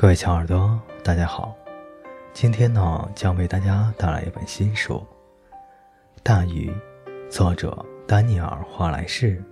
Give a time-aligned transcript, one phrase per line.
[0.00, 1.54] 各位小耳朵，大家好。
[2.32, 5.06] 今天呢，将为大家带来一本新书
[6.22, 6.70] 《大鱼》，
[7.30, 9.44] 作者丹尼尔·华莱士。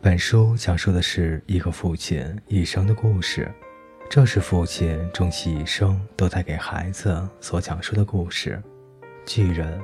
[0.00, 3.52] 本书讲述的是一个父亲一生的故事，
[4.08, 8.58] 这是父亲终其一生都在给孩子所讲述的故事。
[9.26, 9.78] 巨人、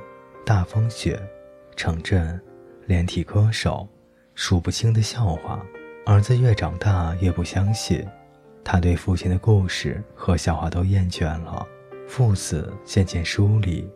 [0.46, 1.20] 大风雪、
[1.76, 2.40] 城镇、
[2.86, 3.86] 连体歌手，
[4.34, 5.62] 数不清的笑话。
[6.06, 8.02] 儿子越长大越不相信。
[8.68, 11.64] 他对父亲的故事和笑话都厌倦了，
[12.08, 13.88] 父子渐渐疏离。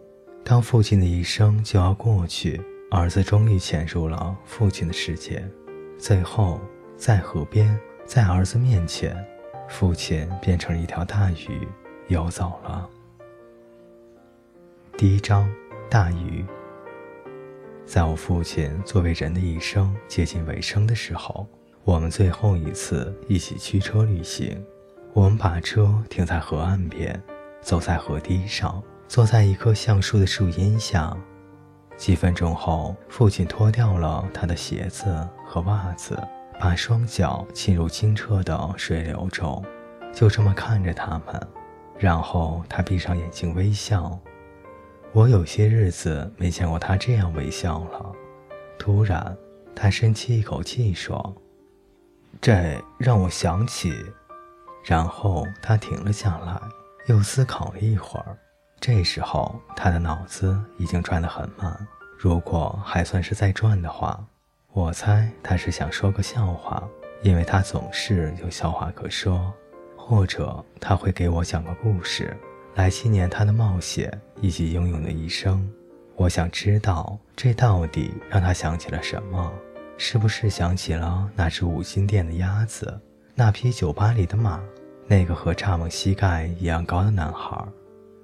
[0.45, 5.45] 当父亲的一生就要过去，儿子终于潜入了父亲的世界。
[5.99, 6.61] 最后，
[6.97, 9.17] 在河边，在儿子面前，
[9.69, 11.67] 父亲变成了一条大鱼，
[12.07, 12.89] 游走了。
[14.97, 15.53] 第一章，
[15.91, 16.45] 大鱼。
[17.85, 21.45] 在我父亲作为人的一生接近尾声的时候。
[21.83, 24.63] 我们最后一次一起驱车旅行，
[25.15, 27.21] 我们把车停在河岸边，
[27.63, 31.17] 走在河堤上，坐在一棵橡树的树荫下。
[31.97, 36.19] 几分钟后，父亲脱掉了他的鞋子和袜子，
[36.61, 39.65] 把双脚浸入清澈的水流中，
[40.13, 41.49] 就这么看着他们，
[41.99, 44.19] 然后他闭上眼睛微笑。
[45.13, 48.13] 我有些日子没见过他这样微笑了。
[48.79, 49.37] 突然，
[49.75, 51.35] 他深吸一口气说。
[52.41, 53.95] 这让我想起，
[54.85, 56.61] 然后他停了下来，
[57.07, 58.37] 又思考了一会儿。
[58.81, 61.75] 这时候，他的脑子已经转得很慢。
[62.19, 64.19] 如果还算是在转的话，
[64.73, 66.83] 我猜他是想说个笑话，
[67.23, 69.53] 因为他总是有笑话可说。
[69.97, 72.37] 或者他会给我讲个故事，
[72.75, 74.11] 来纪念他的冒险
[74.41, 75.71] 以及英勇的一生。
[76.17, 79.53] 我想知道，这到底让他想起了什么。
[80.03, 82.99] 是不是想起了那只五金店的鸭子，
[83.35, 84.59] 那匹酒吧里的马，
[85.07, 87.63] 那个和蚱蜢膝盖一样高的男孩？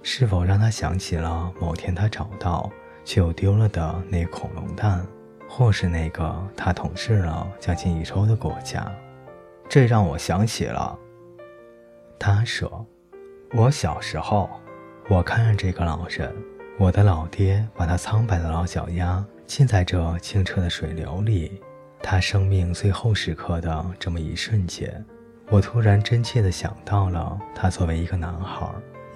[0.02, 2.72] 是否让他想起了某天他找到
[3.04, 5.06] 却又丢了的那恐龙蛋，
[5.46, 8.90] 或是那个他统治了将近一周的国家？
[9.68, 10.98] 这让我想起了，
[12.18, 12.86] 他说
[13.52, 14.48] ：“我小时候，
[15.10, 16.34] 我看着这个老人，
[16.78, 21.60] 我的老爹把他苍白的老脚丫浸在这清澈的水流里。”
[22.08, 25.04] 他生命最后时刻的这么一瞬间，
[25.50, 28.64] 我突然真切地想到了他作为一个男孩，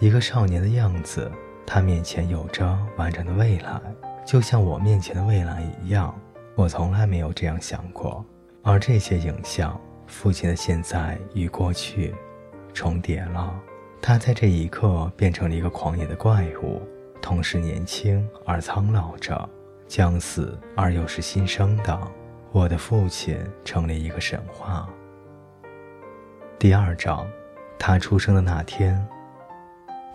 [0.00, 1.30] 一个少年的样子。
[1.64, 3.80] 他面前有着完整的未来，
[4.26, 6.12] 就像我面前的未来一样。
[6.56, 8.24] 我从来没有这样想过。
[8.60, 12.12] 而这些影像，父亲的现在与过去
[12.74, 13.54] 重叠了。
[14.02, 16.82] 他在这一刻变成了一个狂野的怪物，
[17.22, 19.48] 同时年轻而苍老着，
[19.86, 22.12] 将死而又是新生的。
[22.52, 24.88] 我的父亲成了一个神话。
[26.58, 27.24] 第二章，
[27.78, 29.06] 他出生的那天，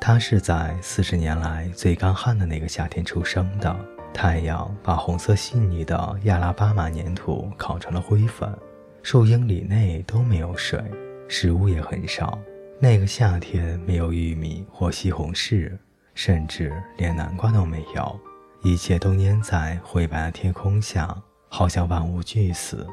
[0.01, 3.74] 他是在四十年来最干旱的那个夏天出生的。
[4.13, 8.53] 太阳把红色细腻的亚拉巴马粘土烤成了灰粉，
[9.01, 10.84] 数英里内都没有水，
[11.29, 12.38] 食物也很少。
[12.79, 15.72] 那个夏天没有玉米或西红柿，
[16.13, 18.19] 甚至连南瓜都没有，
[18.62, 21.16] 一切都粘在灰白的天空下。
[21.58, 22.86] 好像万物俱死，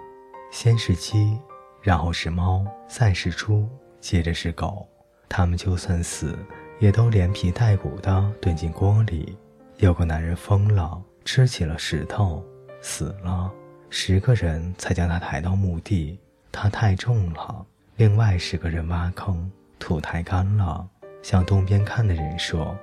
[0.52, 1.36] 先是鸡，
[1.80, 3.68] 然后是猫，再是猪，
[3.98, 4.86] 接着是狗。
[5.28, 6.38] 它们就算死，
[6.78, 9.36] 也都连皮带骨的炖进锅里。
[9.78, 12.40] 有个男人疯了，吃起了石头，
[12.80, 13.50] 死了。
[13.90, 16.16] 十个人才将他抬到墓地，
[16.52, 17.66] 他太重了。
[17.96, 19.50] 另外十个人挖坑，
[19.80, 20.88] 土太干了。
[21.20, 22.78] 向东边看的人说：“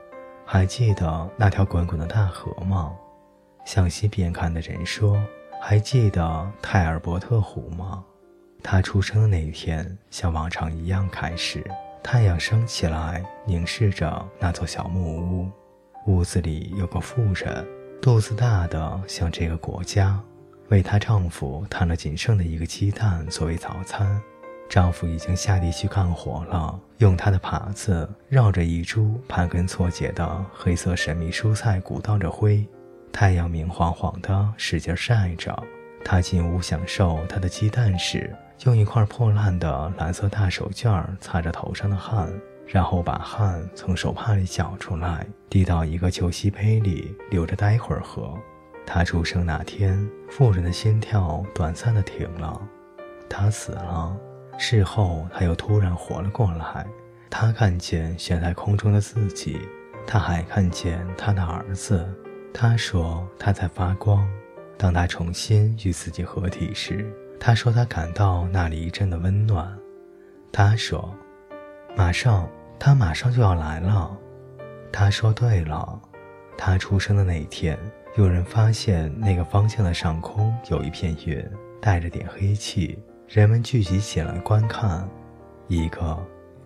[0.45, 2.93] 还记得那条滚滚的大河吗？”
[3.63, 5.17] 向西边看的人说。
[5.61, 8.03] 还记得泰尔伯特湖吗？
[8.63, 11.63] 他出生的那一天，像往常一样开始。
[12.01, 15.51] 太阳升起来，凝视着那座小木屋。
[16.07, 17.67] 屋子里有个妇人，
[18.01, 20.19] 肚子大的像这个国家，
[20.69, 24.19] 为她丈夫摊了仅剩的一个鸡蛋作为早餐。
[24.69, 32.65] 丈夫已经下地去干活了，用他的耙子绕着一株盘根错节的黑色神秘蔬菜鼓捣着灰。
[33.11, 35.57] 太阳明晃晃的，使劲晒着。
[36.03, 38.33] 他进屋享受他的鸡蛋时，
[38.65, 42.31] 用一块破烂的蓝色大手绢擦着头上的汗，
[42.65, 48.33] 然后把汗从手帕里搅出来，滴到一个旧锡杯里，留着待会儿喝。
[48.85, 52.59] 他出生那天，妇人的心跳短暂的停了。
[53.29, 54.15] 他死了。
[54.57, 56.85] 事后，他又突然活了过来。
[57.29, 59.59] 他看见悬在空中的自己，
[60.07, 62.07] 他还看见他的儿子。
[62.53, 64.27] 他说他在发光。
[64.77, 67.05] 当他重新与自己合体时，
[67.37, 69.77] 他说他感到那里一阵的温暖。
[70.53, 71.13] 他说，
[71.97, 72.49] 马上
[72.79, 74.17] 他马上就要来了。
[74.89, 76.01] 他说对了，
[76.57, 77.77] 他出生的那一天，
[78.15, 81.45] 有人发现那个方向的上空有一片云，
[81.81, 82.97] 带着点黑气，
[83.27, 85.05] 人们聚集起来观看，
[85.67, 86.17] 一个，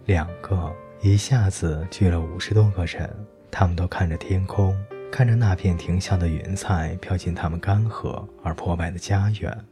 [0.05, 0.71] 两个，
[1.01, 3.09] 一下子聚了五十多个人，
[3.49, 4.77] 他们都看着天空，
[5.13, 9.65] 看着那片停下的云彩飘进他们干涸而破败的家园。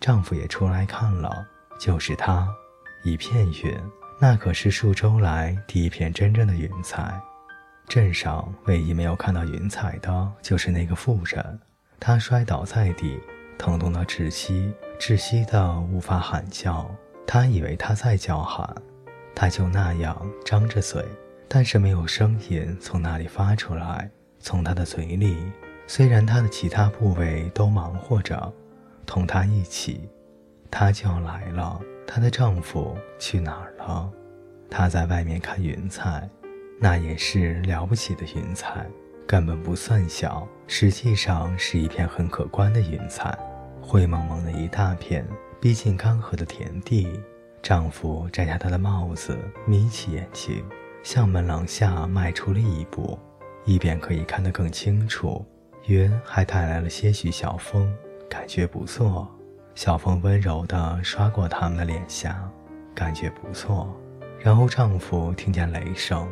[0.00, 1.46] 丈夫也出来看了，
[1.78, 2.48] 就是他，
[3.04, 3.78] 一片云，
[4.18, 7.16] 那可是数周来第一片真正的云彩。
[7.86, 11.60] 镇上唯一没有看到云彩的，就是那个妇人。
[12.00, 13.20] 她摔倒在地，
[13.56, 16.90] 疼痛到窒息，窒息的无法喊叫。
[17.24, 18.68] 他以为他在叫喊，
[19.32, 21.04] 他就那样张着嘴，
[21.46, 24.10] 但是没有声音从那里发出来。
[24.40, 25.36] 从他的嘴里，
[25.86, 28.52] 虽然他的其他部位都忙活着。
[29.06, 30.06] 同她一起，
[30.70, 31.80] 她就要来了。
[32.06, 34.06] 她的丈夫去哪儿了？
[34.68, 36.28] 她在外面看云彩，
[36.78, 38.86] 那也是了不起的云彩，
[39.26, 43.34] 根本不算小，实际上是一片很可观的云彩，
[43.80, 45.26] 灰蒙蒙的一大片，
[45.58, 47.08] 逼近干涸的田地。
[47.62, 50.62] 丈夫摘下她的帽子，眯起眼睛，
[51.02, 53.18] 向门廊下迈出了一步，
[53.68, 55.44] 一边可以看得更清楚。
[55.84, 57.94] 云还带来了些许小风。
[58.30, 59.28] 感觉不错，
[59.74, 62.50] 小风温柔地刷过他们的脸颊，
[62.94, 63.94] 感觉不错。
[64.38, 66.26] 然后丈夫听见雷声，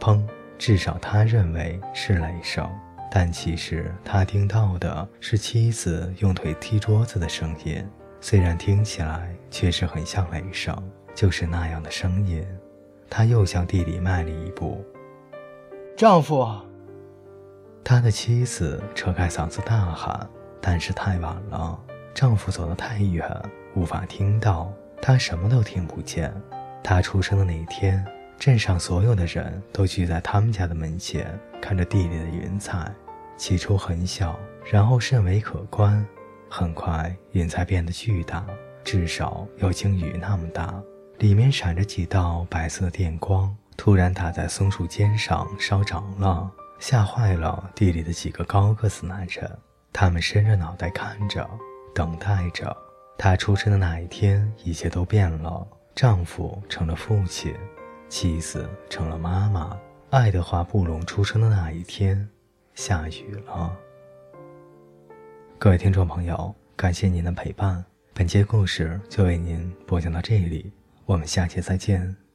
[0.00, 0.20] 砰！
[0.58, 2.68] 至少他认为是雷声，
[3.10, 7.84] 但其实他听到的是妻子用腿踢桌子的声音。
[8.20, 10.76] 虽然听起来确实很像雷声，
[11.14, 12.44] 就是那样的声音。
[13.10, 14.84] 他又向地里迈了一步，
[15.96, 16.46] 丈夫。
[17.82, 20.28] 他的妻子扯开嗓子大喊。
[20.68, 21.78] 但是太晚了，
[22.12, 23.24] 丈夫走得太远，
[23.76, 24.68] 无法听到，
[25.00, 26.34] 她什么都听不见。
[26.82, 28.04] 她出生的那一天，
[28.36, 32.92] 镇上所有的人都聚在他们家的门前，看着地里的云彩。
[33.36, 34.36] 起初很小，
[34.68, 36.04] 然后甚为可观。
[36.50, 38.44] 很快，云彩变得巨大，
[38.82, 40.74] 至少有鲸鱼那么大，
[41.18, 49.50] 里面闪着几道白色的电光，突然打在松树尖上，烧着了，吓坏了地里的几个高个子男人。
[49.92, 51.48] 他们伸着脑袋看着，
[51.94, 52.76] 等待着。
[53.18, 55.66] 她出生的那一天，一切都变了。
[55.94, 57.54] 丈夫成了父亲，
[58.08, 59.74] 妻子成了妈妈。
[60.10, 62.28] 爱德华·布隆出生的那一天，
[62.74, 63.74] 下雨了。
[65.58, 67.82] 各位听众朋友，感谢您的陪伴，
[68.12, 70.70] 本节故事就为您播讲到这里，
[71.06, 72.25] 我们下期再见。